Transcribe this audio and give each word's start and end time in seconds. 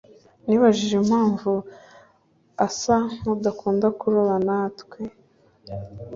Nibajije 0.47 0.95
impamvu 1.03 1.51
asa 2.67 2.95
nkudakunda 3.15 3.87
kuroba 3.99 4.35
natwe. 4.47 4.99